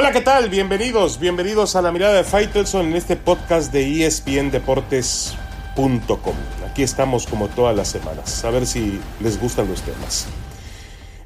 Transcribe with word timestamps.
Hola, 0.00 0.12
¿qué 0.12 0.20
tal? 0.20 0.48
Bienvenidos, 0.48 1.18
bienvenidos 1.18 1.74
a 1.74 1.82
la 1.82 1.90
mirada 1.90 2.14
de 2.14 2.22
Faitelson 2.22 2.86
en 2.86 2.94
este 2.94 3.16
podcast 3.16 3.72
de 3.72 4.06
espndeportes.com. 4.06 6.36
Aquí 6.70 6.84
estamos 6.84 7.26
como 7.26 7.48
todas 7.48 7.74
las 7.74 7.88
semanas, 7.88 8.44
a 8.44 8.50
ver 8.50 8.64
si 8.64 9.00
les 9.18 9.40
gustan 9.40 9.66
los 9.66 9.82
temas. 9.82 10.28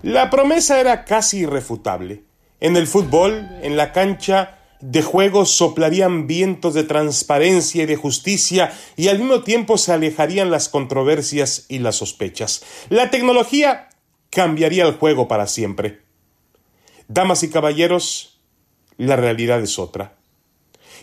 La 0.00 0.30
promesa 0.30 0.80
era 0.80 1.04
casi 1.04 1.40
irrefutable. 1.40 2.24
En 2.60 2.78
el 2.78 2.86
fútbol, 2.86 3.46
en 3.60 3.76
la 3.76 3.92
cancha 3.92 4.56
de 4.80 5.02
juego 5.02 5.44
soplarían 5.44 6.26
vientos 6.26 6.72
de 6.72 6.84
transparencia 6.84 7.82
y 7.82 7.86
de 7.86 7.96
justicia 7.96 8.72
y 8.96 9.08
al 9.08 9.18
mismo 9.18 9.42
tiempo 9.42 9.76
se 9.76 9.92
alejarían 9.92 10.50
las 10.50 10.70
controversias 10.70 11.66
y 11.68 11.80
las 11.80 11.96
sospechas. 11.96 12.64
La 12.88 13.10
tecnología 13.10 13.90
cambiaría 14.30 14.86
el 14.86 14.94
juego 14.94 15.28
para 15.28 15.46
siempre. 15.46 16.00
Damas 17.06 17.42
y 17.42 17.50
caballeros, 17.50 18.31
la 18.96 19.16
realidad 19.16 19.60
es 19.62 19.78
otra. 19.78 20.14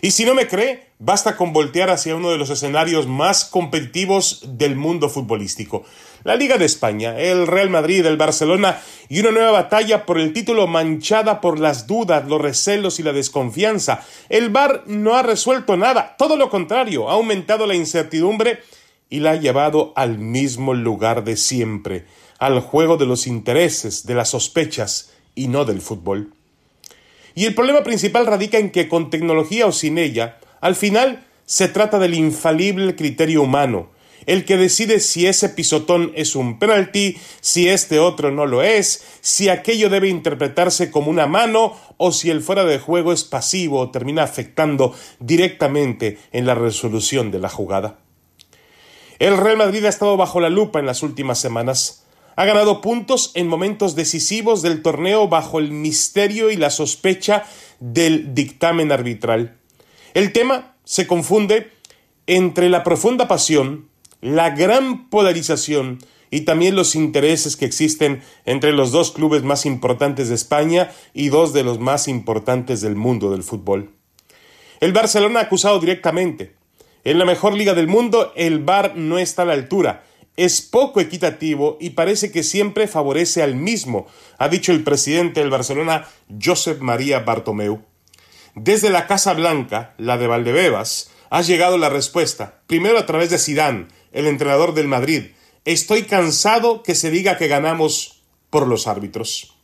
Y 0.02 0.12
si 0.12 0.24
no 0.24 0.34
me 0.34 0.48
cree, 0.48 0.86
basta 0.98 1.36
con 1.36 1.52
voltear 1.52 1.90
hacia 1.90 2.16
uno 2.16 2.30
de 2.30 2.38
los 2.38 2.48
escenarios 2.48 3.06
más 3.06 3.44
competitivos 3.44 4.42
del 4.46 4.74
mundo 4.74 5.10
futbolístico. 5.10 5.84
La 6.24 6.36
Liga 6.36 6.56
de 6.56 6.64
España, 6.64 7.18
el 7.18 7.46
Real 7.46 7.68
Madrid, 7.68 8.04
el 8.06 8.16
Barcelona 8.16 8.80
y 9.10 9.20
una 9.20 9.30
nueva 9.30 9.50
batalla 9.50 10.06
por 10.06 10.18
el 10.18 10.32
título 10.32 10.66
manchada 10.66 11.42
por 11.42 11.58
las 11.58 11.86
dudas, 11.86 12.26
los 12.26 12.40
recelos 12.40 12.98
y 12.98 13.02
la 13.02 13.12
desconfianza. 13.12 14.02
El 14.30 14.48
VAR 14.48 14.84
no 14.86 15.16
ha 15.16 15.22
resuelto 15.22 15.76
nada, 15.76 16.14
todo 16.16 16.36
lo 16.36 16.48
contrario, 16.48 17.10
ha 17.10 17.14
aumentado 17.14 17.66
la 17.66 17.74
incertidumbre 17.74 18.60
y 19.10 19.20
la 19.20 19.32
ha 19.32 19.36
llevado 19.36 19.92
al 19.96 20.18
mismo 20.18 20.72
lugar 20.72 21.24
de 21.24 21.36
siempre, 21.36 22.06
al 22.38 22.60
juego 22.60 22.96
de 22.96 23.06
los 23.06 23.26
intereses, 23.26 24.06
de 24.06 24.14
las 24.14 24.30
sospechas 24.30 25.12
y 25.34 25.48
no 25.48 25.66
del 25.66 25.82
fútbol. 25.82 26.32
Y 27.34 27.46
el 27.46 27.54
problema 27.54 27.82
principal 27.82 28.26
radica 28.26 28.58
en 28.58 28.70
que 28.70 28.88
con 28.88 29.10
tecnología 29.10 29.66
o 29.66 29.72
sin 29.72 29.98
ella, 29.98 30.38
al 30.60 30.74
final 30.74 31.26
se 31.44 31.68
trata 31.68 31.98
del 31.98 32.14
infalible 32.14 32.94
criterio 32.94 33.42
humano, 33.42 33.90
el 34.26 34.44
que 34.44 34.56
decide 34.56 35.00
si 35.00 35.26
ese 35.26 35.48
pisotón 35.48 36.12
es 36.14 36.36
un 36.36 36.58
penalti, 36.58 37.18
si 37.40 37.68
este 37.68 37.98
otro 37.98 38.30
no 38.30 38.46
lo 38.46 38.62
es, 38.62 39.04
si 39.20 39.48
aquello 39.48 39.88
debe 39.88 40.08
interpretarse 40.08 40.90
como 40.90 41.10
una 41.10 41.26
mano 41.26 41.76
o 41.96 42.12
si 42.12 42.30
el 42.30 42.40
fuera 42.40 42.64
de 42.64 42.78
juego 42.78 43.12
es 43.12 43.24
pasivo 43.24 43.80
o 43.80 43.90
termina 43.90 44.22
afectando 44.22 44.94
directamente 45.18 46.18
en 46.32 46.46
la 46.46 46.54
resolución 46.54 47.30
de 47.30 47.38
la 47.38 47.48
jugada. 47.48 47.98
El 49.18 49.36
Real 49.36 49.56
Madrid 49.56 49.84
ha 49.84 49.88
estado 49.88 50.16
bajo 50.16 50.40
la 50.40 50.48
lupa 50.48 50.78
en 50.78 50.86
las 50.86 51.02
últimas 51.02 51.38
semanas. 51.38 52.06
Ha 52.36 52.44
ganado 52.44 52.80
puntos 52.80 53.32
en 53.34 53.48
momentos 53.48 53.94
decisivos 53.94 54.62
del 54.62 54.82
torneo 54.82 55.28
bajo 55.28 55.58
el 55.58 55.72
misterio 55.72 56.50
y 56.50 56.56
la 56.56 56.70
sospecha 56.70 57.44
del 57.80 58.34
dictamen 58.34 58.92
arbitral. 58.92 59.56
El 60.14 60.32
tema 60.32 60.76
se 60.84 61.06
confunde 61.06 61.70
entre 62.26 62.68
la 62.68 62.84
profunda 62.84 63.28
pasión, 63.28 63.88
la 64.20 64.50
gran 64.50 65.08
polarización 65.08 65.98
y 66.30 66.42
también 66.42 66.76
los 66.76 66.94
intereses 66.94 67.56
que 67.56 67.64
existen 67.64 68.22
entre 68.44 68.72
los 68.72 68.92
dos 68.92 69.10
clubes 69.10 69.42
más 69.42 69.66
importantes 69.66 70.28
de 70.28 70.36
España 70.36 70.92
y 71.12 71.28
dos 71.28 71.52
de 71.52 71.64
los 71.64 71.80
más 71.80 72.06
importantes 72.08 72.80
del 72.80 72.94
mundo 72.94 73.30
del 73.32 73.42
fútbol. 73.42 73.90
El 74.80 74.92
Barcelona 74.92 75.40
ha 75.40 75.44
acusado 75.44 75.80
directamente. 75.80 76.54
En 77.02 77.18
la 77.18 77.24
mejor 77.24 77.54
liga 77.54 77.74
del 77.74 77.88
mundo 77.88 78.32
el 78.36 78.60
VAR 78.60 78.96
no 78.96 79.18
está 79.18 79.42
a 79.42 79.46
la 79.46 79.54
altura 79.54 80.04
es 80.36 80.62
poco 80.62 81.00
equitativo 81.00 81.76
y 81.80 81.90
parece 81.90 82.30
que 82.30 82.42
siempre 82.42 82.86
favorece 82.86 83.42
al 83.42 83.54
mismo, 83.54 84.06
ha 84.38 84.48
dicho 84.48 84.72
el 84.72 84.84
presidente 84.84 85.40
del 85.40 85.50
Barcelona, 85.50 86.08
Josep 86.42 86.80
María 86.80 87.20
Bartomeu. 87.20 87.82
Desde 88.54 88.90
la 88.90 89.06
Casa 89.06 89.34
Blanca, 89.34 89.94
la 89.98 90.18
de 90.18 90.26
Valdebebas, 90.26 91.10
ha 91.30 91.42
llegado 91.42 91.78
la 91.78 91.88
respuesta, 91.88 92.62
primero 92.66 92.98
a 92.98 93.06
través 93.06 93.30
de 93.30 93.38
Sidán, 93.38 93.88
el 94.12 94.26
entrenador 94.26 94.74
del 94.74 94.88
Madrid. 94.88 95.32
Estoy 95.64 96.02
cansado 96.02 96.82
que 96.82 96.94
se 96.94 97.10
diga 97.10 97.36
que 97.36 97.46
ganamos 97.46 98.22
por 98.50 98.66
los 98.66 98.86
árbitros. 98.86 99.54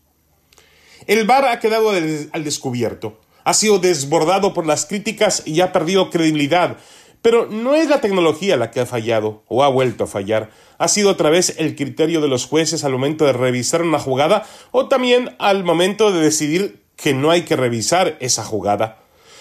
El 1.06 1.26
VAR 1.26 1.46
ha 1.46 1.60
quedado 1.60 1.90
al 1.90 2.44
descubierto, 2.44 3.20
ha 3.44 3.54
sido 3.54 3.78
desbordado 3.78 4.54
por 4.54 4.66
las 4.66 4.86
críticas 4.86 5.42
y 5.44 5.60
ha 5.60 5.72
perdido 5.72 6.10
credibilidad, 6.10 6.78
pero 7.26 7.48
no 7.50 7.74
es 7.74 7.88
la 7.88 8.00
tecnología 8.00 8.56
la 8.56 8.70
que 8.70 8.78
ha 8.78 8.86
fallado 8.86 9.42
o 9.48 9.64
ha 9.64 9.68
vuelto 9.68 10.04
a 10.04 10.06
fallar. 10.06 10.48
Ha 10.78 10.86
sido 10.86 11.10
otra 11.10 11.28
vez 11.28 11.56
el 11.58 11.74
criterio 11.74 12.20
de 12.20 12.28
los 12.28 12.46
jueces 12.46 12.84
al 12.84 12.92
momento 12.92 13.24
de 13.24 13.32
revisar 13.32 13.82
una 13.82 13.98
jugada 13.98 14.46
o 14.70 14.86
también 14.86 15.34
al 15.40 15.64
momento 15.64 16.12
de 16.12 16.20
decidir 16.20 16.84
que 16.94 17.14
no 17.14 17.32
hay 17.32 17.42
que 17.42 17.56
revisar 17.56 18.16
esa 18.20 18.44
jugada. 18.44 19.00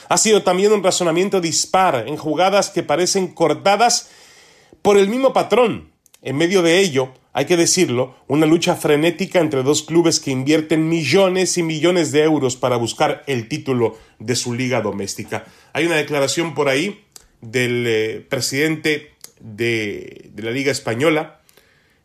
Ha 0.09 0.17
sido 0.17 0.41
también 0.41 0.73
un 0.73 0.81
razonamiento 0.81 1.41
dispar 1.41 2.05
en 2.07 2.17
jugadas 2.17 2.71
que 2.71 2.81
parecen 2.81 3.27
cortadas 3.27 4.09
por 4.81 4.97
el 4.97 5.07
mismo 5.07 5.31
patrón. 5.31 5.91
En 6.23 6.37
medio 6.37 6.63
de 6.63 6.79
ello, 6.79 7.11
hay 7.33 7.45
que 7.45 7.55
decirlo, 7.55 8.15
una 8.27 8.47
lucha 8.47 8.75
frenética 8.75 9.41
entre 9.41 9.61
dos 9.61 9.83
clubes 9.83 10.19
que 10.19 10.31
invierten 10.31 10.89
millones 10.89 11.55
y 11.59 11.61
millones 11.61 12.11
de 12.11 12.23
euros 12.23 12.55
para 12.55 12.77
buscar 12.77 13.21
el 13.27 13.47
título 13.47 13.95
de 14.17 14.35
su 14.35 14.55
liga 14.55 14.81
doméstica. 14.81 15.45
Hay 15.71 15.85
una 15.85 15.97
declaración 15.97 16.55
por 16.55 16.67
ahí 16.67 17.04
del 17.51 17.85
eh, 17.87 18.25
presidente 18.27 19.13
de, 19.39 20.31
la 20.35 20.51
Liga 20.51 20.71
Española, 20.71 21.41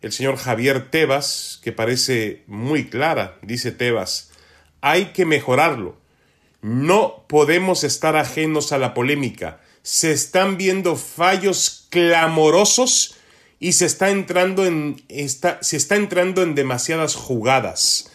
el 0.02 0.12
señor 0.12 0.36
Javier 0.36 0.90
Tebas, 0.90 1.60
que 1.62 1.72
parece 1.72 2.42
muy 2.46 2.88
clara, 2.88 3.38
dice 3.42 3.72
Tebas, 3.72 4.30
hay 4.80 5.06
que 5.06 5.24
mejorarlo. 5.24 5.96
No 6.62 7.24
podemos 7.28 7.84
estar 7.84 8.16
ajenos 8.16 8.72
a 8.72 8.78
la 8.78 8.92
polémica. 8.94 9.60
Se 9.82 10.12
están 10.12 10.58
viendo 10.58 10.96
fallos 10.96 11.86
clamorosos 11.90 13.16
y 13.58 13.72
se 13.72 13.86
está 13.86 14.10
entrando 14.10 14.66
en, 14.66 15.02
está, 15.08 15.58
se 15.62 15.76
está 15.76 15.96
entrando 15.96 16.42
en 16.42 16.54
demasiadas 16.54 17.14
jugadas. 17.14 18.10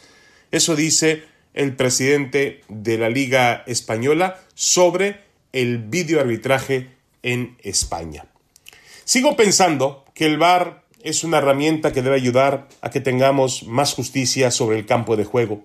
Eso 0.51 0.75
dice 0.75 1.23
el 1.53 1.75
presidente 1.75 2.61
de 2.67 2.97
la 2.97 3.09
Liga 3.09 3.63
Española 3.65 4.39
sobre 4.53 5.21
el 5.53 5.79
videoarbitraje 5.79 6.94
en 7.25 7.57
España. 7.63 8.27
Sigo 9.03 9.35
pensando 9.35 10.05
que 10.13 10.25
el 10.25 10.37
VAR 10.37 10.85
es 11.03 11.23
una 11.23 11.39
herramienta 11.39 11.91
que 11.91 12.01
debe 12.01 12.15
ayudar 12.15 12.67
a 12.81 12.89
que 12.89 13.01
tengamos 13.01 13.63
más 13.63 13.93
justicia 13.93 14.49
sobre 14.51 14.77
el 14.77 14.85
campo 14.85 15.17
de 15.17 15.25
juego. 15.25 15.63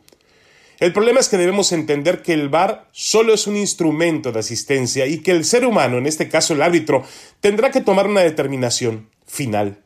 El 0.80 0.94
problema 0.94 1.20
es 1.20 1.28
que 1.28 1.36
debemos 1.36 1.72
entender 1.72 2.22
que 2.22 2.32
el 2.32 2.48
VAR 2.48 2.88
solo 2.90 3.34
es 3.34 3.46
un 3.46 3.56
instrumento 3.56 4.32
de 4.32 4.40
asistencia 4.40 5.06
y 5.06 5.18
que 5.18 5.30
el 5.30 5.44
ser 5.44 5.66
humano, 5.66 5.98
en 5.98 6.06
este 6.06 6.28
caso 6.28 6.54
el 6.54 6.62
árbitro, 6.62 7.04
tendrá 7.40 7.70
que 7.70 7.82
tomar 7.82 8.06
una 8.06 8.22
determinación 8.22 9.10
final. 9.26 9.78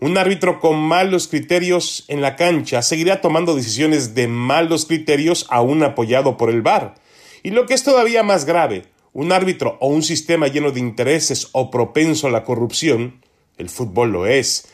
Un 0.00 0.18
árbitro 0.18 0.58
con 0.58 0.76
malos 0.80 1.28
criterios 1.28 2.04
en 2.08 2.20
la 2.20 2.34
cancha 2.34 2.82
seguirá 2.82 3.20
tomando 3.20 3.54
decisiones 3.54 4.16
de 4.16 4.26
malos 4.26 4.86
criterios 4.86 5.46
aún 5.50 5.84
apoyado 5.84 6.36
por 6.36 6.50
el 6.50 6.62
VAR. 6.62 6.96
Y 7.44 7.50
lo 7.50 7.66
que 7.66 7.74
es 7.74 7.84
todavía 7.84 8.24
más 8.24 8.44
grave, 8.44 8.86
un 9.14 9.32
árbitro 9.32 9.78
o 9.80 9.86
un 9.86 10.02
sistema 10.02 10.48
lleno 10.48 10.72
de 10.72 10.80
intereses 10.80 11.48
o 11.52 11.70
propenso 11.70 12.26
a 12.26 12.30
la 12.30 12.44
corrupción, 12.44 13.22
el 13.56 13.70
fútbol 13.70 14.10
lo 14.10 14.26
es, 14.26 14.66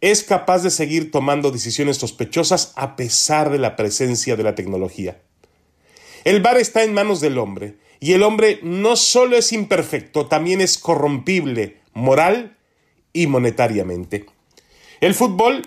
es 0.00 0.24
capaz 0.24 0.62
de 0.64 0.70
seguir 0.70 1.12
tomando 1.12 1.52
decisiones 1.52 1.98
sospechosas 1.98 2.72
a 2.74 2.96
pesar 2.96 3.50
de 3.50 3.58
la 3.58 3.76
presencia 3.76 4.34
de 4.34 4.42
la 4.42 4.54
tecnología. 4.56 5.20
El 6.24 6.40
bar 6.40 6.56
está 6.56 6.82
en 6.82 6.94
manos 6.94 7.20
del 7.20 7.38
hombre, 7.38 7.76
y 8.00 8.14
el 8.14 8.24
hombre 8.24 8.58
no 8.62 8.96
solo 8.96 9.36
es 9.36 9.52
imperfecto, 9.52 10.26
también 10.26 10.60
es 10.60 10.78
corrompible, 10.78 11.78
moral 11.92 12.56
y 13.12 13.28
monetariamente. 13.28 14.26
El 15.00 15.14
fútbol 15.14 15.62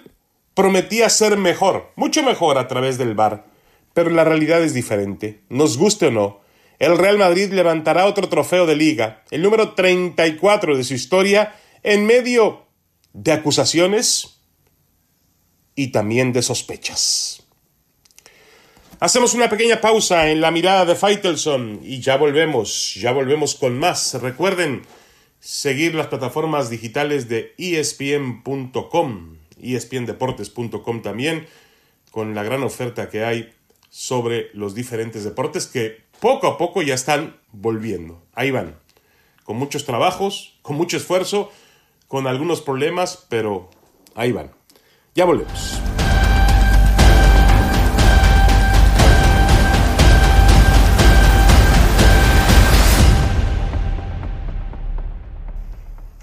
prometía 0.53 1.09
ser 1.09 1.37
mejor, 1.37 1.91
mucho 1.95 2.23
mejor 2.23 2.57
a 2.57 2.67
través 2.67 2.97
del 2.97 3.13
bar, 3.13 3.45
pero 3.93 4.09
la 4.09 4.23
realidad 4.23 4.63
es 4.63 4.73
diferente, 4.73 5.41
nos 5.47 5.77
guste 5.77 6.07
o 6.07 6.11
no, 6.11 6.44
el 6.79 6.97
Real 6.97 7.17
Madrid 7.17 7.51
levantará 7.51 8.05
otro 8.05 8.29
trofeo 8.29 8.65
de 8.65 8.75
liga, 8.75 9.23
el 9.31 9.41
número 9.41 9.73
34 9.73 10.77
de 10.77 10.83
su 10.83 10.93
historia, 10.93 11.55
en 11.83 12.05
medio 12.05 12.65
de 13.13 13.31
acusaciones 13.31 14.39
y 15.75 15.87
también 15.87 16.33
de 16.33 16.41
sospechas. 16.41 17.43
Hacemos 18.99 19.33
una 19.33 19.49
pequeña 19.49 19.81
pausa 19.81 20.29
en 20.29 20.39
la 20.39 20.51
mirada 20.51 20.85
de 20.85 20.95
Faitelson 20.95 21.81
y 21.83 21.99
ya 21.99 22.15
volvemos, 22.15 22.95
ya 22.95 23.11
volvemos 23.11 23.55
con 23.55 23.77
más. 23.77 24.13
Recuerden 24.15 24.83
seguir 25.39 25.95
las 25.95 26.07
plataformas 26.07 26.69
digitales 26.69 27.27
de 27.27 27.53
espn.com, 27.57 29.37
espndeportes.com 29.61 31.01
también, 31.01 31.45
con 32.09 32.33
la 32.33 32.43
gran 32.43 32.63
oferta 32.63 33.09
que 33.09 33.25
hay 33.25 33.53
sobre 33.89 34.49
los 34.53 34.73
diferentes 34.75 35.23
deportes 35.23 35.67
que 35.67 36.04
poco 36.19 36.47
a 36.47 36.57
poco 36.57 36.81
ya 36.81 36.93
están 36.93 37.37
volviendo. 37.51 38.21
Ahí 38.33 38.51
van. 38.51 38.77
Con 39.43 39.57
muchos 39.57 39.85
trabajos, 39.85 40.57
con 40.61 40.75
mucho 40.75 40.97
esfuerzo, 40.97 41.51
con 42.07 42.27
algunos 42.27 42.61
problemas, 42.61 43.25
pero 43.29 43.69
ahí 44.15 44.31
van. 44.31 44.51
Ya 45.13 45.25
volvemos. 45.25 45.79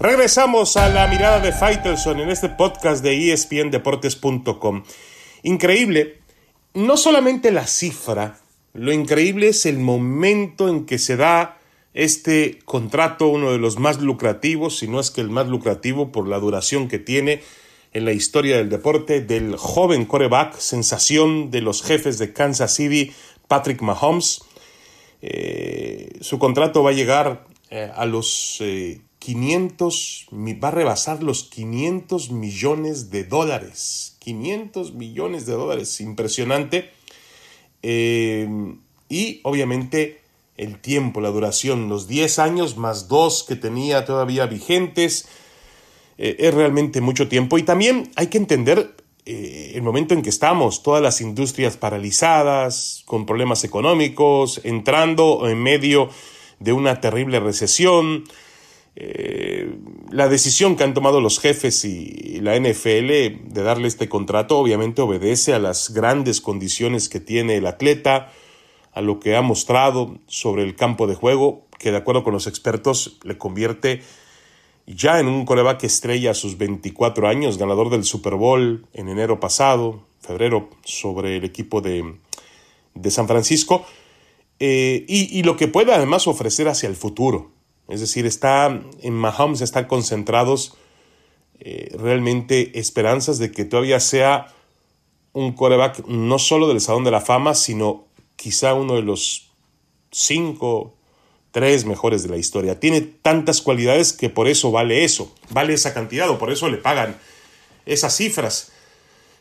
Regresamos 0.03 0.75
a 0.75 0.89
la 0.89 1.07
mirada 1.07 1.39
de 1.39 1.53
Faitelson 1.53 2.19
en 2.19 2.29
este 2.29 2.49
podcast 2.49 3.01
de 3.01 3.31
espndeportes.com. 3.31 4.83
Increíble, 5.43 6.19
no 6.73 6.97
solamente 6.97 7.51
la 7.51 7.65
cifra 7.65 8.42
lo 8.73 8.91
increíble 8.91 9.49
es 9.49 9.65
el 9.65 9.79
momento 9.79 10.67
en 10.67 10.85
que 10.85 10.97
se 10.97 11.15
da 11.15 11.59
este 11.93 12.59
contrato, 12.65 13.27
uno 13.27 13.51
de 13.51 13.59
los 13.59 13.77
más 13.77 14.01
lucrativos, 14.01 14.79
si 14.79 14.87
no 14.87 14.99
es 14.99 15.11
que 15.11 15.21
el 15.21 15.29
más 15.29 15.47
lucrativo 15.47 16.11
por 16.11 16.27
la 16.27 16.39
duración 16.39 16.87
que 16.87 16.97
tiene 16.97 17.41
en 17.93 18.05
la 18.05 18.13
historia 18.13 18.57
del 18.57 18.69
deporte, 18.69 19.21
del 19.21 19.55
joven 19.55 20.05
coreback, 20.05 20.57
sensación 20.57 21.51
de 21.51 21.61
los 21.61 21.83
jefes 21.83 22.17
de 22.17 22.33
Kansas 22.33 22.73
City, 22.73 23.11
Patrick 23.47 23.81
Mahomes. 23.81 24.41
Eh, 25.21 26.17
su 26.21 26.39
contrato 26.39 26.81
va 26.81 26.89
a 26.89 26.93
llegar 26.93 27.45
eh, 27.69 27.91
a 27.95 28.05
los 28.05 28.61
500, 29.19 30.27
eh, 30.31 30.59
va 30.61 30.69
a 30.69 30.71
rebasar 30.71 31.21
los 31.21 31.43
500 31.43 32.31
millones 32.31 33.11
de 33.11 33.23
dólares. 33.23 34.17
500 34.19 34.93
millones 34.95 35.45
de 35.45 35.53
dólares, 35.53 36.01
impresionante. 36.01 36.89
Y 37.83 39.41
obviamente 39.43 40.23
el 40.57 40.79
tiempo, 40.79 41.21
la 41.21 41.29
duración, 41.29 41.89
los 41.89 42.07
10 42.07 42.39
años 42.39 42.77
más 42.77 43.07
dos 43.07 43.43
que 43.43 43.55
tenía 43.55 44.05
todavía 44.05 44.45
vigentes, 44.45 45.27
eh, 46.17 46.35
es 46.39 46.53
realmente 46.53 47.01
mucho 47.01 47.27
tiempo. 47.27 47.57
Y 47.57 47.63
también 47.63 48.11
hay 48.15 48.27
que 48.27 48.37
entender 48.37 48.95
eh, 49.25 49.71
el 49.75 49.81
momento 49.81 50.13
en 50.13 50.21
que 50.21 50.29
estamos, 50.29 50.83
todas 50.83 51.01
las 51.01 51.21
industrias 51.21 51.77
paralizadas, 51.77 53.03
con 53.05 53.25
problemas 53.25 53.63
económicos, 53.63 54.61
entrando 54.63 55.47
en 55.49 55.61
medio 55.61 56.09
de 56.59 56.73
una 56.73 57.01
terrible 57.01 57.39
recesión. 57.39 58.25
Eh, 58.95 59.75
la 60.11 60.27
decisión 60.29 60.75
que 60.75 60.83
han 60.83 60.93
tomado 60.93 61.19
los 61.19 61.39
jefes 61.39 61.83
y 61.83 62.39
la 62.41 62.55
NFL 62.55 63.07
de 63.07 63.63
darle 63.63 63.87
este 63.87 64.07
contrato 64.07 64.59
obviamente 64.59 65.01
obedece 65.01 65.53
a 65.53 65.59
las 65.59 65.91
grandes 65.93 66.41
condiciones 66.41 67.09
que 67.09 67.19
tiene 67.19 67.57
el 67.57 67.65
atleta, 67.65 68.31
a 68.91 69.01
lo 69.01 69.19
que 69.19 69.35
ha 69.35 69.41
mostrado 69.41 70.19
sobre 70.27 70.63
el 70.63 70.75
campo 70.75 71.07
de 71.07 71.15
juego, 71.15 71.65
que 71.79 71.91
de 71.91 71.97
acuerdo 71.97 72.23
con 72.23 72.33
los 72.33 72.45
expertos 72.45 73.17
le 73.23 73.37
convierte 73.37 74.01
ya 74.85 75.19
en 75.19 75.27
un 75.27 75.45
coreback 75.45 75.83
estrella 75.83 76.31
a 76.31 76.35
sus 76.35 76.57
24 76.57 77.27
años, 77.27 77.57
ganador 77.57 77.89
del 77.89 78.03
Super 78.03 78.35
Bowl 78.35 78.85
en 78.93 79.09
enero 79.09 79.39
pasado, 79.39 80.05
febrero, 80.19 80.69
sobre 80.83 81.37
el 81.37 81.45
equipo 81.45 81.81
de, 81.81 82.15
de 82.93 83.11
San 83.11 83.27
Francisco, 83.27 83.85
eh, 84.59 85.05
y, 85.07 85.43
lo 85.43 85.57
que 85.57 85.67
puede 85.67 85.93
además 85.93 86.27
ofrecer 86.27 86.67
hacia 86.67 86.87
el 86.87 86.95
futuro. 86.95 87.51
Es 87.87 87.99
decir, 87.99 88.25
está 88.25 88.81
en 89.01 89.13
Mahomes 89.13 89.61
están 89.61 89.85
concentrados 89.85 90.75
eh, 91.59 91.95
realmente 91.97 92.77
esperanzas 92.79 93.37
de 93.39 93.51
que 93.51 93.65
todavía 93.65 93.99
sea 93.99 94.53
un 95.33 95.53
coreback 95.53 96.05
no 96.07 96.39
solo 96.39 96.67
del 96.67 96.81
Salón 96.81 97.03
de 97.03 97.11
la 97.11 97.21
Fama, 97.21 97.55
sino 97.55 98.05
quizá 98.35 98.73
uno 98.73 98.95
de 98.95 99.01
los 99.01 99.51
cinco, 100.11 100.95
tres 101.51 101.85
mejores 101.85 102.23
de 102.23 102.29
la 102.29 102.37
historia. 102.37 102.79
Tiene 102.79 103.01
tantas 103.01 103.61
cualidades 103.61 104.13
que 104.13 104.29
por 104.29 104.47
eso 104.47 104.71
vale 104.71 105.03
eso, 105.03 105.33
vale 105.49 105.73
esa 105.73 105.93
cantidad 105.93 106.29
o 106.29 106.37
por 106.37 106.51
eso 106.51 106.69
le 106.69 106.77
pagan 106.77 107.17
esas 107.85 108.15
cifras. 108.15 108.71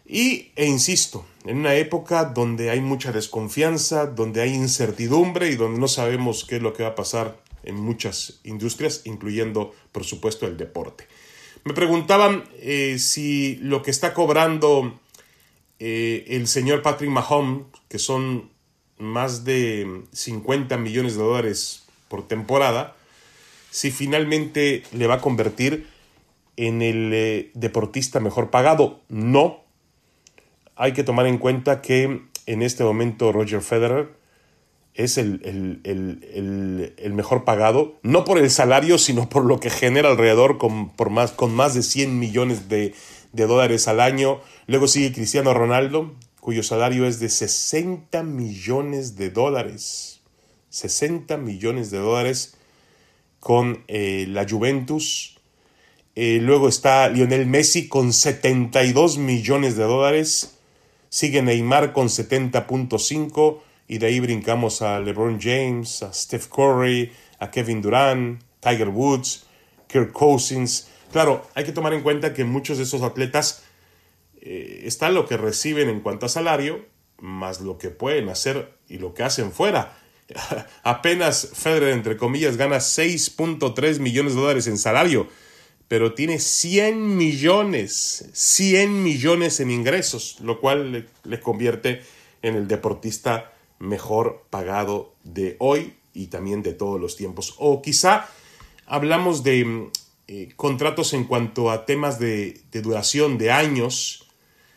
Y, 0.06 0.50
e 0.56 0.66
insisto, 0.66 1.24
en 1.44 1.58
una 1.58 1.74
época 1.74 2.24
donde 2.24 2.70
hay 2.70 2.80
mucha 2.80 3.12
desconfianza, 3.12 4.06
donde 4.06 4.42
hay 4.42 4.54
incertidumbre 4.54 5.50
y 5.50 5.56
donde 5.56 5.80
no 5.80 5.88
sabemos 5.88 6.44
qué 6.44 6.56
es 6.56 6.62
lo 6.62 6.72
que 6.72 6.82
va 6.82 6.90
a 6.90 6.94
pasar 6.94 7.36
en 7.64 7.76
muchas 7.76 8.41
industrias, 8.44 9.03
incluyendo, 9.05 9.75
por 9.93 10.05
supuesto, 10.05 10.47
el 10.47 10.56
deporte. 10.56 11.06
Me 11.64 11.75
preguntaban 11.75 12.44
eh, 12.59 12.97
si 12.99 13.56
lo 13.56 13.82
que 13.82 13.91
está 13.91 14.14
cobrando 14.14 14.99
eh, 15.79 16.25
el 16.29 16.49
señor 16.49 16.82
Patrick 16.82 17.11
Mahomes, 17.11 17.67
que 17.88 17.99
son 17.99 18.50
más 18.99 19.44
de 19.44 20.03
50 20.12 20.76
millones 20.79 21.17
de 21.17 21.23
dólares 21.23 21.85
por 22.09 22.26
temporada, 22.26 22.97
si 23.70 23.91
finalmente 23.91 24.82
le 24.93 25.06
va 25.06 25.14
a 25.14 25.20
convertir 25.20 25.87
en 26.56 26.82
el 26.82 27.11
eh, 27.12 27.50
deportista 27.55 28.20
mejor 28.20 28.50
pagado. 28.50 29.00
No. 29.09 29.61
Hay 30.76 30.93
que 30.93 31.05
tomar 31.05 31.26
en 31.26 31.38
cuenta 31.38 31.81
que 31.81 32.23
en 32.47 32.62
este 32.62 32.85
momento 32.85 33.32
Roger 33.32 33.62
Federer 33.62 34.21
es 34.94 35.16
el, 35.16 37.02
mejor 37.14 37.44
pagado, 37.44 37.98
no 38.02 38.24
por 38.24 38.38
el 38.38 38.50
salario, 38.50 38.98
sino 38.98 39.28
por 39.28 39.44
lo 39.44 39.58
que 39.58 39.70
genera 39.70 40.10
alrededor 40.10 40.58
con, 40.58 40.90
por 40.90 41.10
más, 41.10 41.32
con 41.32 41.54
más 41.54 41.74
de 41.74 41.82
100 41.82 42.18
millones 42.18 42.68
de, 42.68 42.94
de 43.32 43.46
dólares 43.46 43.88
al 43.88 44.00
año. 44.00 44.40
Luego 44.66 44.88
sigue 44.88 45.12
Cristiano 45.12 45.54
Ronaldo, 45.54 46.12
cuyo 46.40 46.62
salario 46.62 47.06
es 47.06 47.20
de 47.20 47.28
60 47.28 48.22
millones 48.22 49.16
de 49.16 49.30
dólares. 49.30 50.20
60 50.70 51.36
millones 51.36 51.90
de 51.90 51.98
dólares 51.98 52.56
con 53.40 53.84
eh, 53.88 54.26
la 54.28 54.46
Juventus. 54.48 55.38
Eh, 56.14 56.38
luego 56.42 56.68
está 56.68 57.08
Lionel 57.08 57.46
Messi 57.46 57.88
con 57.88 58.12
72 58.12 59.18
millones 59.18 59.76
de 59.76 59.84
dólares. 59.84 60.58
Sigue 61.08 61.42
Neymar 61.42 61.92
con 61.92 62.08
70.5 62.08 63.60
y 63.88 63.99
de 63.99 64.06
ahí 64.06 64.20
brincamos 64.20 64.82
a 64.82 65.00
LeBron 65.00 65.40
James, 65.40 66.02
a 66.02 66.12
Steph 66.12 66.49
Curry, 66.49 67.12
a 67.38 67.50
Kevin 67.50 67.82
Durant, 67.82 68.43
Tiger 68.61 68.88
Woods, 68.88 69.44
Kirk 69.87 70.12
Cousins. 70.12 70.88
Claro, 71.11 71.46
hay 71.55 71.64
que 71.64 71.73
tomar 71.73 71.93
en 71.93 72.02
cuenta 72.02 72.32
que 72.32 72.44
muchos 72.44 72.79
de 72.79 72.84
esos 72.84 73.02
atletas 73.02 73.64
eh, 74.40 74.82
está 74.84 75.11
lo 75.11 75.26
que 75.26 75.37
reciben 75.37 75.88
en 75.88 76.00
cuanto 76.00 76.26
a 76.26 76.29
salario, 76.29 76.87
más 77.19 77.61
lo 77.61 77.79
que 77.79 77.90
pueden 77.90 78.29
hacer 78.29 78.75
y 78.88 78.99
lo 78.99 79.14
que 79.14 79.23
hacen 79.23 79.52
fuera. 79.52 79.99
Apenas 80.82 81.50
Federer, 81.52 81.90
entre 81.90 82.17
comillas, 82.17 82.56
gana 82.56 82.76
6.3 82.76 83.99
millones 84.00 84.35
de 84.35 84.40
dólares 84.40 84.67
en 84.67 84.78
salario, 84.78 85.28
pero 85.88 86.14
tiene 86.14 86.38
100 86.38 87.17
millones, 87.17 88.30
100 88.33 89.02
millones 89.02 89.61
en 89.61 89.71
ingresos, 89.71 90.38
lo 90.40 90.61
cual 90.61 90.92
le, 90.92 91.06
le 91.25 91.40
convierte 91.40 92.02
en 92.40 92.56
el 92.56 92.66
deportista 92.66 93.51
mejor 93.82 94.44
pagado 94.48 95.12
de 95.24 95.56
hoy 95.58 95.94
y 96.14 96.28
también 96.28 96.62
de 96.62 96.72
todos 96.72 97.00
los 97.00 97.16
tiempos. 97.16 97.54
O 97.58 97.82
quizá 97.82 98.28
hablamos 98.86 99.42
de 99.42 99.90
eh, 100.28 100.52
contratos 100.56 101.12
en 101.14 101.24
cuanto 101.24 101.70
a 101.70 101.84
temas 101.84 102.18
de, 102.18 102.60
de, 102.70 102.80
duración 102.80 103.38
de 103.38 103.50
años 103.50 104.28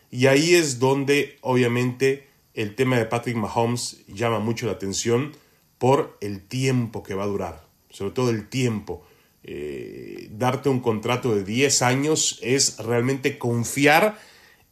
y 0.09 0.27
ahí 0.27 0.55
es 0.55 0.79
donde 0.79 1.37
obviamente 1.41 2.27
el 2.55 2.75
tema 2.75 2.97
de 2.97 3.05
Patrick 3.05 3.35
Mahomes 3.35 4.03
llama 4.07 4.39
mucho 4.39 4.65
la 4.65 4.73
atención 4.73 5.33
por 5.77 6.17
el 6.21 6.41
tiempo 6.41 7.03
que 7.03 7.13
va 7.13 7.23
a 7.23 7.27
durar, 7.27 7.67
sobre 7.89 8.11
todo 8.11 8.29
el 8.31 8.47
tiempo. 8.47 9.03
Eh, 9.43 10.29
darte 10.31 10.69
un 10.69 10.79
contrato 10.79 11.35
de 11.35 11.43
10 11.43 11.83
años 11.83 12.39
es 12.41 12.79
realmente 12.79 13.37
confiar 13.37 14.17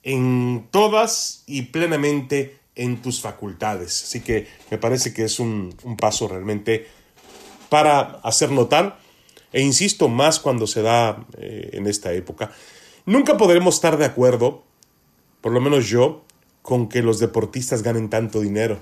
en 0.02 0.68
todas 0.72 1.44
y 1.46 1.64
plenamente 1.64 2.58
en 2.76 3.02
tus 3.02 3.22
facultades. 3.22 4.04
Así 4.04 4.22
que 4.22 4.48
me 4.72 4.78
parece 4.78 5.14
que 5.14 5.24
es 5.24 5.40
un, 5.40 5.76
paso 6.00 6.28
realmente 6.28 6.88
para 7.70 8.02
hacer 8.24 8.52
notar, 8.52 9.00
e 9.52 9.62
insisto 9.62 10.10
más 10.10 10.40
cuando 10.40 10.66
se 10.66 10.82
da 10.82 11.26
eh, 11.38 11.70
en 11.74 11.88
esta 11.88 12.12
época. 12.14 12.52
Nunca 13.06 13.38
podremos 13.38 13.76
estar 13.76 13.98
de 13.98 14.06
acuerdo 14.06 14.64
por 15.44 15.52
lo 15.52 15.60
menos 15.60 15.90
yo, 15.90 16.24
con 16.62 16.88
que 16.88 17.04
los 17.04 17.20
deportistas 17.20 17.84
ganen 17.84 18.10
tanto 18.10 18.40
dinero. 18.40 18.80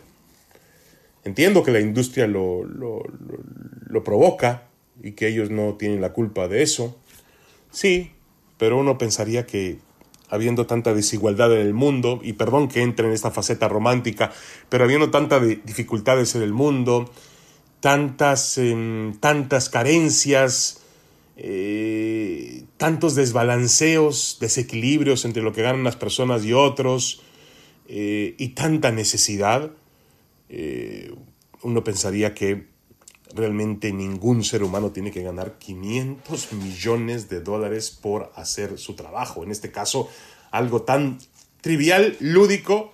Entiendo 1.24 1.64
que 1.64 1.72
la 1.72 1.80
industria 1.80 2.28
lo, 2.28 2.64
lo, 2.64 4.04
provoca 4.04 4.68
y 5.02 5.14
que 5.14 5.28
ellos 5.28 5.50
no 5.50 5.74
tienen 5.74 6.02
la 6.02 6.14
culpa 6.14 6.48
de 6.48 6.62
eso. 6.62 6.96
Sí, 7.72 8.12
pero 8.60 8.78
uno 8.78 9.00
pensaría 9.00 9.48
que 9.48 9.80
habiendo 10.32 10.66
tanta 10.66 10.94
desigualdad 10.94 11.54
en 11.54 11.62
el 11.62 11.74
mundo, 11.74 12.20
y 12.24 12.34
perdón 12.34 12.70
que 12.70 12.82
entre 12.82 13.08
en 13.08 13.14
esta 13.14 13.30
faceta 13.30 13.68
romántica, 13.68 14.32
pero 14.70 14.86
habiendo 14.86 15.12
tantas 15.12 15.46
dificultades 15.64 16.34
en 16.36 16.42
el 16.42 16.54
mundo, 16.54 17.12
tantas, 17.82 18.58
em, 18.58 19.14
tantas 19.20 19.70
carencias, 19.70 20.82
eh, 21.36 22.64
tantos 22.78 23.16
desbalanceos, 23.16 24.38
desequilibrios 24.40 25.26
entre 25.26 25.44
lo 25.44 25.52
que 25.52 25.64
ganan 25.64 25.84
las 25.84 25.98
personas 25.98 26.46
y 26.46 26.54
otros, 26.54 27.22
eh, 27.88 28.36
y 28.38 28.50
tanta 28.50 28.92
necesidad, 28.92 29.72
eh, 30.48 31.14
uno 31.62 31.84
pensaría 31.84 32.34
que 32.34 32.71
realmente 33.36 33.92
ningún 33.92 34.44
ser 34.44 34.64
humano 34.64 34.92
tiene 34.92 35.12
que 35.12 35.24
ganar 35.24 35.58
500 35.58 36.54
millones 36.54 37.30
de 37.30 37.42
dólares 37.42 37.92
por 37.92 38.32
hacer 38.36 38.78
su 38.78 38.96
trabajo. 38.96 39.44
En 39.44 39.52
este 39.52 39.72
caso, 39.72 40.10
algo 40.52 40.82
tan 40.84 41.20
trivial, 41.62 42.18
lúdico 42.20 42.94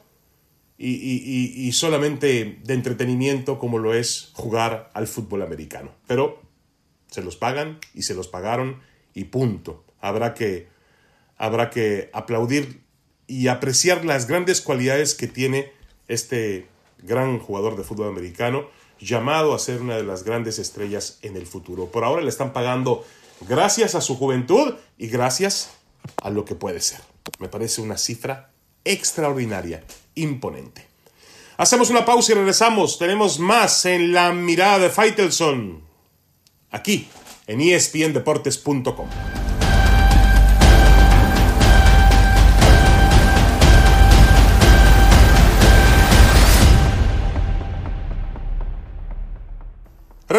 y, 0.77 0.88
y 0.88 1.72
solamente 1.72 2.60
de 2.63 2.74
entretenimiento 2.74 3.58
como 3.58 3.79
lo 3.79 3.94
es 3.94 4.32
jugar 4.34 4.91
al 4.94 5.08
fútbol 5.08 5.41
americano. 5.41 5.91
Pero 6.06 6.41
se 7.10 7.24
los 7.24 7.36
pagan 7.36 7.79
y 7.94 8.03
se 8.03 8.13
los 8.13 8.27
pagaron 8.27 8.79
y 9.13 9.25
punto. 9.25 9.84
Habrá 10.00 10.34
que, 10.34 10.67
habrá 11.38 11.70
que 11.70 12.10
aplaudir 12.13 12.82
y 13.25 13.48
apreciar 13.48 14.06
las 14.06 14.27
grandes 14.27 14.62
cualidades 14.62 15.15
que 15.15 15.27
tiene 15.27 15.72
este 16.08 16.67
gran 17.00 17.39
jugador 17.39 17.75
de 17.75 17.84
fútbol 17.84 18.10
americano, 18.10 18.67
llamado 19.00 19.54
a 19.54 19.60
ser 19.60 19.82
una 19.82 19.96
de 19.96 20.04
las 20.04 20.24
grandes 20.24 20.60
estrellas 20.60 21.20
en 21.22 21.36
el 21.36 21.46
futuro. 21.46 21.88
Por 21.88 22.04
ahora 22.04 22.22
le 22.22 22.30
están 22.30 22.54
pagando 22.54 23.06
gracias 23.42 23.96
a 23.96 24.01
su 24.01 24.18
juventud 24.18 24.75
y 24.98 25.08
gracias 25.08 25.72
a 26.22 26.30
lo 26.30 26.46
que 26.46 26.56
puede 26.56 26.82
ser. 26.82 27.01
Me 27.39 27.50
parece 27.50 27.82
una 27.82 27.98
cifra 27.98 28.51
extraordinaria, 28.84 29.84
imponente. 30.16 30.86
Hacemos 31.58 31.89
una 31.89 32.06
pausa 32.06 32.32
y 32.32 32.36
regresamos. 32.36 33.00
Tenemos 33.00 33.39
más 33.39 33.86
en 33.86 34.13
la 34.13 34.32
mirada 34.32 34.80
de 34.80 34.89
Faitelson. 34.89 35.82
Aquí, 36.70 37.08
en 37.48 37.62
espndeportes.com. 37.62 39.08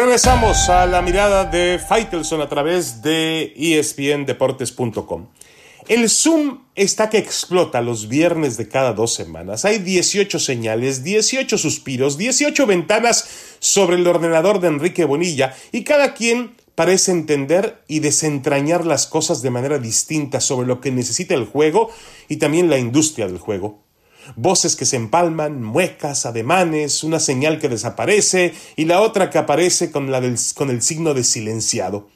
Regresamos 0.09 0.69
a 0.69 0.87
la 0.87 1.03
mirada 1.03 1.45
de 1.45 1.77
Faitelson 1.77 2.41
a 2.41 2.49
través 2.49 3.03
de 3.03 3.53
espndeportes.com. 3.55 5.27
El 5.87 6.09
Zoom 6.09 6.61
está 6.73 7.11
que 7.11 7.19
explota 7.19 7.79
los 7.81 8.07
viernes 8.07 8.57
de 8.57 8.67
cada 8.67 8.93
dos 8.93 9.13
semanas. 9.13 9.65
Hay 9.65 9.77
18 9.77 10.39
señales, 10.39 11.03
18 11.03 11.59
suspiros, 11.59 12.17
18 12.17 12.65
ventanas 12.65 13.29
sobre 13.59 13.97
el 13.97 14.07
ordenador 14.07 14.59
de 14.59 14.69
Enrique 14.69 15.05
Bonilla 15.05 15.55
y 15.71 15.83
cada 15.83 16.15
quien 16.15 16.55
parece 16.73 17.11
entender 17.11 17.83
y 17.87 17.99
desentrañar 17.99 18.87
las 18.87 19.05
cosas 19.05 19.43
de 19.43 19.51
manera 19.51 19.77
distinta 19.77 20.41
sobre 20.41 20.65
lo 20.65 20.81
que 20.81 20.89
necesita 20.89 21.35
el 21.35 21.45
juego 21.45 21.91
y 22.27 22.37
también 22.37 22.71
la 22.71 22.79
industria 22.79 23.27
del 23.27 23.37
juego. 23.37 23.83
Voces 24.35 24.75
que 24.75 24.85
se 24.85 24.95
empalman, 24.95 25.61
muecas, 25.61 26.25
ademanes, 26.25 27.03
una 27.03 27.19
señal 27.19 27.59
que 27.59 27.69
desaparece 27.69 28.53
y 28.75 28.85
la 28.85 29.01
otra 29.01 29.29
que 29.29 29.37
aparece 29.37 29.91
con, 29.91 30.11
la 30.11 30.21
con 30.55 30.69
el 30.69 30.81
signo 30.81 31.13
de 31.13 31.23
silenciado. 31.23 32.09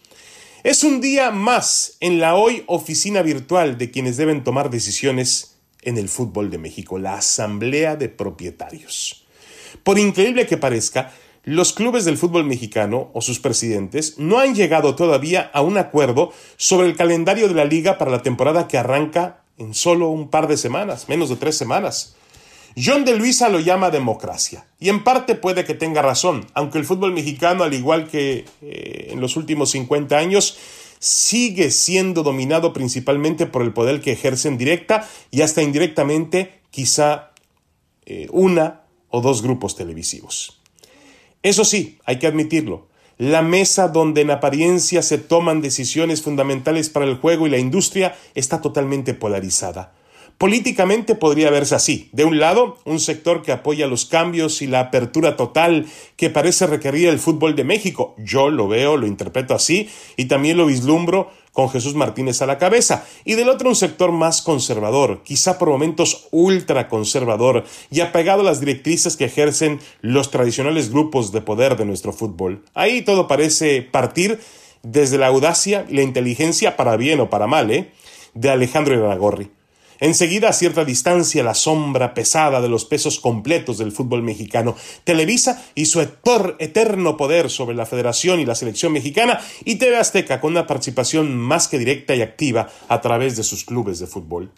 Es 0.63 0.83
un 0.83 1.01
día 1.01 1.31
más 1.31 1.97
en 1.99 2.19
la 2.19 2.35
hoy 2.35 2.63
oficina 2.67 3.21
virtual 3.21 3.77
de 3.77 3.91
quienes 3.91 4.15
deben 4.15 4.43
tomar 4.43 4.69
decisiones 4.69 5.57
en 5.81 5.97
el 5.97 6.07
fútbol 6.07 6.49
de 6.49 6.57
México, 6.57 6.97
la 6.97 7.15
Asamblea 7.15 7.95
de 7.95 8.09
Propietarios. 8.09 9.25
Por 9.83 9.99
increíble 9.99 10.47
que 10.47 10.57
parezca, 10.57 11.11
los 11.43 11.73
clubes 11.73 12.05
del 12.05 12.17
fútbol 12.17 12.45
mexicano 12.45 13.11
o 13.13 13.19
sus 13.19 13.39
presidentes 13.39 14.17
no 14.17 14.39
han 14.39 14.55
llegado 14.55 14.95
todavía 14.95 15.51
a 15.53 15.61
un 15.61 15.77
acuerdo 15.77 16.31
sobre 16.55 16.87
el 16.87 16.95
calendario 16.95 17.49
de 17.49 17.55
la 17.55 17.65
liga 17.65 17.97
para 17.97 18.11
la 18.11 18.21
temporada 18.21 18.69
que 18.69 18.77
arranca 18.77 19.42
en 19.57 19.73
solo 19.73 20.09
un 20.09 20.29
par 20.29 20.47
de 20.47 20.57
semanas, 20.57 21.09
menos 21.09 21.29
de 21.29 21.35
tres 21.35 21.57
semanas. 21.57 22.15
John 22.75 23.05
de 23.05 23.15
Luisa 23.15 23.49
lo 23.49 23.59
llama 23.59 23.91
democracia, 23.91 24.65
y 24.79 24.89
en 24.89 25.03
parte 25.03 25.35
puede 25.35 25.63
que 25.63 25.75
tenga 25.75 26.01
razón, 26.01 26.47
aunque 26.53 26.79
el 26.79 26.85
fútbol 26.85 27.13
mexicano, 27.13 27.63
al 27.63 27.73
igual 27.73 28.07
que 28.07 28.45
eh, 28.61 29.09
en 29.11 29.21
los 29.21 29.37
últimos 29.37 29.71
50 29.71 30.17
años, 30.17 30.57
sigue 30.99 31.69
siendo 31.69 32.23
dominado 32.23 32.73
principalmente 32.73 33.45
por 33.45 33.61
el 33.61 33.73
poder 33.73 34.01
que 34.01 34.13
ejercen 34.13 34.57
directa 34.57 35.07
y 35.31 35.41
hasta 35.41 35.61
indirectamente 35.61 36.61
quizá 36.71 37.33
eh, 38.05 38.27
una 38.31 38.83
o 39.09 39.21
dos 39.21 39.43
grupos 39.43 39.75
televisivos. 39.75 40.61
Eso 41.43 41.65
sí, 41.65 41.99
hay 42.05 42.19
que 42.19 42.27
admitirlo, 42.27 42.87
la 43.17 43.41
mesa 43.41 43.87
donde 43.87 44.21
en 44.21 44.31
apariencia 44.31 45.01
se 45.01 45.17
toman 45.17 45.61
decisiones 45.61 46.21
fundamentales 46.21 46.89
para 46.89 47.05
el 47.05 47.17
juego 47.17 47.47
y 47.47 47.49
la 47.49 47.57
industria 47.57 48.15
está 48.35 48.61
totalmente 48.61 49.13
polarizada. 49.13 49.93
Políticamente 50.37 51.15
podría 51.15 51.51
verse 51.51 51.75
así. 51.75 52.09
De 52.11 52.25
un 52.25 52.39
lado, 52.39 52.77
un 52.85 52.99
sector 52.99 53.43
que 53.43 53.51
apoya 53.51 53.87
los 53.87 54.05
cambios 54.05 54.61
y 54.61 54.67
la 54.67 54.81
apertura 54.81 55.37
total 55.37 55.85
que 56.17 56.29
parece 56.29 56.67
requerir 56.67 57.07
el 57.07 57.19
fútbol 57.19 57.55
de 57.55 57.63
México. 57.63 58.15
Yo 58.17 58.49
lo 58.49 58.67
veo, 58.67 58.97
lo 58.97 59.07
interpreto 59.07 59.53
así 59.53 59.89
y 60.17 60.25
también 60.25 60.57
lo 60.57 60.65
vislumbro 60.65 61.31
con 61.53 61.69
Jesús 61.69 61.95
Martínez 61.95 62.41
a 62.41 62.45
la 62.45 62.57
cabeza. 62.57 63.05
Y 63.23 63.35
del 63.35 63.47
otro 63.47 63.69
un 63.69 63.75
sector 63.75 64.11
más 64.11 64.41
conservador, 64.41 65.23
quizá 65.23 65.57
por 65.57 65.69
momentos 65.69 66.27
ultra 66.31 66.89
conservador 66.89 67.63
y 67.89 68.01
apegado 68.01 68.41
a 68.41 68.45
las 68.45 68.59
directrices 68.59 69.15
que 69.15 69.25
ejercen 69.25 69.79
los 70.01 70.31
tradicionales 70.31 70.91
grupos 70.91 71.31
de 71.31 71.41
poder 71.41 71.77
de 71.77 71.85
nuestro 71.85 72.11
fútbol. 72.11 72.65
Ahí 72.73 73.03
todo 73.03 73.27
parece 73.27 73.81
partir 73.81 74.39
desde 74.81 75.17
la 75.17 75.27
audacia 75.27 75.85
la 75.89 76.01
inteligencia, 76.01 76.75
para 76.75 76.97
bien 76.97 77.21
o 77.21 77.29
para 77.29 77.47
mal, 77.47 77.71
¿eh? 77.71 77.91
de 78.33 78.49
Alejandro 78.49 78.95
Iragorri. 78.95 79.49
Enseguida, 79.99 80.49
a 80.49 80.53
cierta 80.53 80.85
distancia, 80.85 81.43
la 81.43 81.53
sombra 81.53 82.13
pesada 82.13 82.61
de 82.61 82.69
los 82.69 82.85
pesos 82.85 83.19
completos 83.19 83.77
del 83.77 83.91
fútbol 83.91 84.23
mexicano, 84.23 84.75
Televisa 85.03 85.63
y 85.75 85.85
su 85.85 86.01
eterno 86.01 87.17
poder 87.17 87.49
sobre 87.49 87.75
la 87.75 87.85
Federación 87.85 88.39
y 88.39 88.45
la 88.45 88.55
selección 88.55 88.93
mexicana, 88.93 89.39
y 89.65 89.75
TV 89.75 89.97
Azteca 89.97 90.39
con 90.41 90.51
una 90.51 90.67
participación 90.67 91.37
más 91.37 91.67
que 91.67 91.79
directa 91.79 92.15
y 92.15 92.21
activa 92.21 92.69
a 92.87 93.01
través 93.01 93.35
de 93.37 93.43
sus 93.43 93.63
clubes 93.63 93.99
de 93.99 94.07
fútbol. 94.07 94.51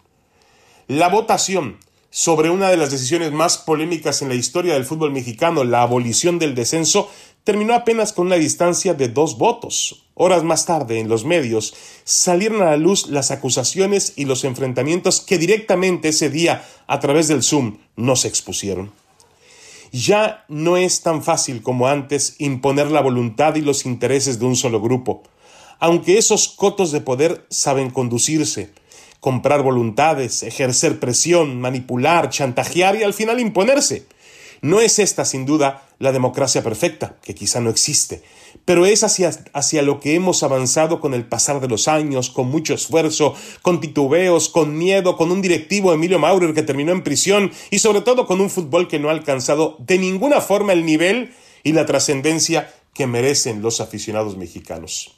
La 0.88 1.08
votación 1.08 1.78
sobre 2.16 2.48
una 2.48 2.70
de 2.70 2.78
las 2.78 2.90
decisiones 2.90 3.30
más 3.30 3.58
polémicas 3.58 4.22
en 4.22 4.30
la 4.30 4.34
historia 4.34 4.72
del 4.72 4.86
fútbol 4.86 5.12
mexicano, 5.12 5.64
la 5.64 5.82
abolición 5.82 6.38
del 6.38 6.54
descenso, 6.54 7.10
terminó 7.44 7.74
apenas 7.74 8.14
con 8.14 8.28
una 8.28 8.36
distancia 8.36 8.94
de 8.94 9.08
dos 9.08 9.36
votos. 9.36 10.06
Horas 10.14 10.42
más 10.42 10.64
tarde, 10.64 10.98
en 10.98 11.10
los 11.10 11.26
medios, 11.26 11.74
salieron 12.04 12.62
a 12.62 12.70
la 12.70 12.78
luz 12.78 13.08
las 13.08 13.32
acusaciones 13.32 14.14
y 14.16 14.24
los 14.24 14.44
enfrentamientos 14.44 15.20
que 15.20 15.36
directamente 15.36 16.08
ese 16.08 16.30
día, 16.30 16.66
a 16.86 17.00
través 17.00 17.28
del 17.28 17.42
Zoom, 17.42 17.80
no 17.96 18.16
se 18.16 18.28
expusieron. 18.28 18.92
Ya 19.92 20.46
no 20.48 20.78
es 20.78 21.02
tan 21.02 21.22
fácil 21.22 21.60
como 21.60 21.86
antes 21.86 22.36
imponer 22.38 22.90
la 22.90 23.02
voluntad 23.02 23.56
y 23.56 23.60
los 23.60 23.84
intereses 23.84 24.38
de 24.38 24.46
un 24.46 24.56
solo 24.56 24.80
grupo, 24.80 25.22
aunque 25.80 26.16
esos 26.16 26.48
cotos 26.48 26.92
de 26.92 27.02
poder 27.02 27.44
saben 27.50 27.90
conducirse, 27.90 28.72
comprar 29.26 29.64
voluntades, 29.64 30.44
ejercer 30.44 31.00
presión, 31.00 31.60
manipular, 31.60 32.30
chantajear 32.30 32.94
y 32.94 33.02
al 33.02 33.12
final 33.12 33.40
imponerse. 33.40 34.06
No 34.60 34.80
es 34.80 35.00
esta, 35.00 35.24
sin 35.24 35.44
duda, 35.46 35.82
la 35.98 36.12
democracia 36.12 36.62
perfecta, 36.62 37.16
que 37.24 37.34
quizá 37.34 37.58
no 37.58 37.68
existe, 37.68 38.22
pero 38.64 38.86
es 38.86 39.02
hacia, 39.02 39.32
hacia, 39.52 39.82
lo 39.82 39.98
que 39.98 40.14
hemos 40.14 40.44
avanzado 40.44 41.00
con 41.00 41.12
el 41.12 41.24
pasar 41.24 41.60
de 41.60 41.66
los 41.66 41.88
años, 41.88 42.30
con 42.30 42.48
mucho 42.48 42.72
esfuerzo, 42.72 43.34
con 43.62 43.80
titubeos, 43.80 44.48
con 44.48 44.78
miedo, 44.78 45.16
con 45.16 45.32
un 45.32 45.42
directivo 45.42 45.92
Emilio 45.92 46.20
Maurer 46.20 46.54
que 46.54 46.62
terminó 46.62 46.92
en 46.92 47.02
prisión 47.02 47.50
y 47.72 47.80
sobre 47.80 48.02
todo 48.02 48.26
con 48.26 48.40
un 48.40 48.48
fútbol 48.48 48.86
que 48.86 49.00
no 49.00 49.08
ha 49.08 49.12
alcanzado 49.12 49.76
de 49.80 49.98
ninguna 49.98 50.40
forma 50.40 50.72
el 50.72 50.86
nivel 50.86 51.34
y 51.64 51.72
la 51.72 51.84
trascendencia 51.84 52.72
que 52.94 53.08
merecen 53.08 53.60
los 53.60 53.80
aficionados 53.80 54.36
mexicanos. 54.36 55.16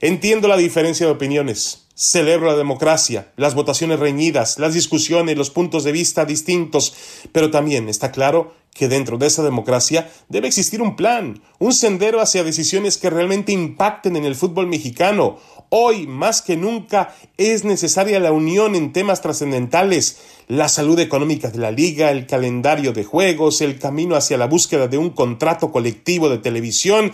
Entiendo 0.00 0.48
la 0.48 0.56
diferencia 0.56 1.04
de 1.04 1.12
opiniones, 1.12 1.86
celebro 2.00 2.46
la 2.46 2.56
democracia, 2.56 3.30
las 3.36 3.54
votaciones 3.54 4.00
reñidas, 4.00 4.58
las 4.58 4.72
discusiones, 4.72 5.36
los 5.36 5.50
puntos 5.50 5.84
de 5.84 5.92
vista 5.92 6.24
distintos, 6.24 6.94
pero 7.30 7.50
también 7.50 7.90
está 7.90 8.10
claro 8.10 8.54
que 8.72 8.88
dentro 8.88 9.18
de 9.18 9.26
esa 9.26 9.42
democracia 9.42 10.10
debe 10.30 10.48
existir 10.48 10.80
un 10.80 10.96
plan, 10.96 11.42
un 11.58 11.74
sendero 11.74 12.22
hacia 12.22 12.42
decisiones 12.42 12.96
que 12.96 13.10
realmente 13.10 13.52
impacten 13.52 14.16
en 14.16 14.24
el 14.24 14.34
fútbol 14.34 14.66
mexicano. 14.66 15.38
Hoy, 15.68 16.06
más 16.06 16.40
que 16.40 16.56
nunca, 16.56 17.14
es 17.36 17.64
necesaria 17.64 18.18
la 18.18 18.32
unión 18.32 18.76
en 18.76 18.94
temas 18.94 19.20
trascendentales, 19.20 20.20
la 20.48 20.70
salud 20.70 20.98
económica 21.00 21.50
de 21.50 21.58
la 21.58 21.70
liga, 21.70 22.10
el 22.10 22.26
calendario 22.26 22.94
de 22.94 23.04
juegos, 23.04 23.60
el 23.60 23.78
camino 23.78 24.16
hacia 24.16 24.38
la 24.38 24.46
búsqueda 24.46 24.88
de 24.88 24.96
un 24.96 25.10
contrato 25.10 25.70
colectivo 25.70 26.30
de 26.30 26.38
televisión 26.38 27.12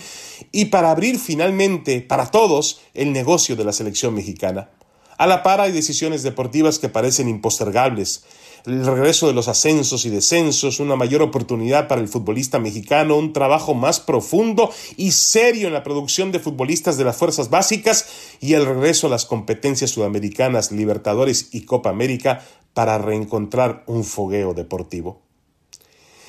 y 0.52 0.66
para 0.66 0.92
abrir 0.92 1.18
finalmente 1.18 2.02
para 2.02 2.30
todos 2.30 2.82
el 2.94 3.12
negocio 3.12 3.56
de 3.56 3.64
la 3.64 3.72
selección 3.72 4.14
mexicana. 4.14 4.70
A 5.18 5.26
la 5.26 5.42
par 5.42 5.60
hay 5.60 5.72
decisiones 5.72 6.22
deportivas 6.22 6.78
que 6.78 6.88
parecen 6.88 7.28
impostergables. 7.28 8.24
El 8.66 8.84
regreso 8.84 9.28
de 9.28 9.32
los 9.32 9.48
ascensos 9.48 10.04
y 10.04 10.10
descensos, 10.10 10.80
una 10.80 10.96
mayor 10.96 11.22
oportunidad 11.22 11.86
para 11.86 12.00
el 12.00 12.08
futbolista 12.08 12.58
mexicano, 12.58 13.16
un 13.16 13.32
trabajo 13.32 13.74
más 13.74 14.00
profundo 14.00 14.72
y 14.96 15.12
serio 15.12 15.68
en 15.68 15.72
la 15.72 15.84
producción 15.84 16.32
de 16.32 16.40
futbolistas 16.40 16.98
de 16.98 17.04
las 17.04 17.16
fuerzas 17.16 17.48
básicas 17.48 18.06
y 18.40 18.54
el 18.54 18.66
regreso 18.66 19.06
a 19.06 19.10
las 19.10 19.24
competencias 19.24 19.90
sudamericanas, 19.90 20.72
Libertadores 20.72 21.50
y 21.52 21.64
Copa 21.64 21.90
América 21.90 22.44
para 22.74 22.98
reencontrar 22.98 23.84
un 23.86 24.04
fogueo 24.04 24.52
deportivo. 24.52 25.22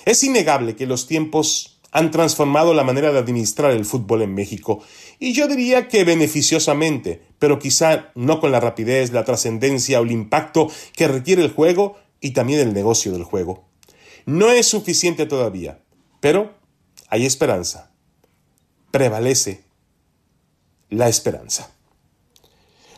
Es 0.06 0.24
innegable 0.24 0.77
que 0.77 0.86
los 0.86 1.08
tiempos 1.08 1.76
han 1.91 2.12
transformado 2.12 2.74
la 2.74 2.84
manera 2.84 3.12
de 3.12 3.20
administrar 3.20 3.72
el 3.72 3.86
fútbol 3.86 4.22
en 4.22 4.34
México, 4.34 4.84
y 5.20 5.34
yo 5.34 5.48
diría 5.48 5.88
que 5.88 6.03
beneficiosamente, 6.03 7.22
pero 7.39 7.60
quizá 7.60 8.12
no 8.15 8.39
con 8.39 8.51
la 8.51 8.60
rapidez, 8.60 9.12
la 9.12 9.25
trascendencia 9.25 10.00
o 10.00 10.03
el 10.03 10.12
impacto 10.12 10.70
que 10.96 11.08
requiere 11.08 11.44
el 11.44 11.51
juego 11.51 11.98
y 12.20 12.32
también 12.32 12.60
el 12.60 12.74
negocio 12.74 13.12
del 13.12 13.24
juego. 13.24 13.65
No 14.25 14.51
es 14.51 14.67
suficiente 14.67 15.25
todavía, 15.25 15.79
pero 16.20 16.53
hay 17.10 17.25
esperanza. 17.25 17.91
Prevalece 18.91 19.63
la 20.89 21.08
esperanza. 21.08 21.72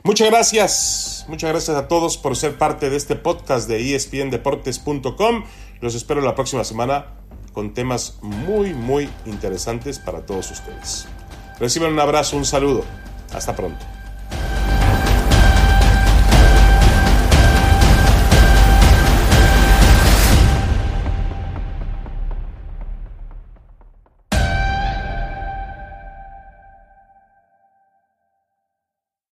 Muchas 0.03 0.29
gracias, 0.29 1.25
muchas 1.27 1.51
gracias 1.51 1.77
a 1.77 1.87
todos 1.87 2.17
por 2.17 2.35
ser 2.35 2.57
parte 2.57 2.89
de 2.89 2.95
este 2.95 3.15
podcast 3.15 3.67
de 3.67 3.95
espndeportes.com. 3.95 5.43
Los 5.81 5.95
espero 5.95 6.21
la 6.21 6.35
próxima 6.35 6.63
semana 6.63 7.18
con 7.53 7.73
temas 7.73 8.17
muy, 8.21 8.73
muy 8.73 9.09
interesantes 9.25 9.99
para 9.99 10.25
todos 10.25 10.51
ustedes. 10.51 11.07
Reciban 11.59 11.93
un 11.93 11.99
abrazo, 11.99 12.37
un 12.37 12.45
saludo. 12.45 12.83
Hasta 13.33 13.55
pronto. 13.55 13.85